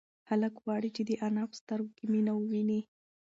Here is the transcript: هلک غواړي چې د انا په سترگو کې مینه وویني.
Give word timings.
هلک 0.29 0.53
غواړي 0.63 0.89
چې 0.95 1.01
د 1.09 1.11
انا 1.27 1.43
په 1.49 1.55
سترگو 1.59 1.91
کې 1.97 2.05
مینه 2.13 2.31
وویني. 2.35 2.81